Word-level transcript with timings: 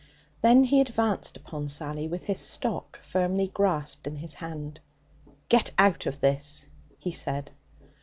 Then 0.41 0.63
he 0.63 0.81
advanced 0.81 1.37
upon 1.37 1.69
Sally 1.69 2.07
with 2.07 2.23
his 2.25 2.39
stock 2.39 2.99
firmly 3.03 3.45
grasped 3.49 4.07
in 4.07 4.15
his 4.15 4.33
hand. 4.33 4.79
'Get 5.47 5.73
out 5.77 6.07
of 6.07 6.21
this!' 6.21 6.65
he 6.97 7.11
said. 7.11 7.51